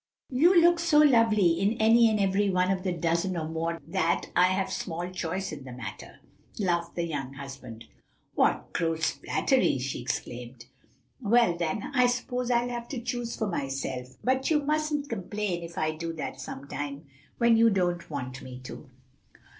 [0.31, 4.31] "You look so lovely in any and every one of the dozen or more that
[4.35, 6.21] I have small choice in the matter,"
[6.57, 7.85] laughed the young husband.
[8.33, 10.65] "What gross flattery!" she exclaimed.
[11.21, 14.17] "Well, then, I suppose I'll have to choose for myself.
[14.23, 17.05] But you mustn't complain if I do that some time
[17.37, 18.89] when you don't want me to."